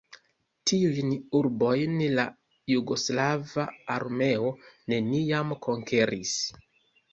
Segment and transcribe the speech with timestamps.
[0.69, 2.25] Tiujn urbojn la
[2.73, 3.67] jugoslava
[3.99, 4.53] armeo
[4.95, 6.37] neniam konkeris.